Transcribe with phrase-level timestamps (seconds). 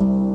[0.00, 0.27] you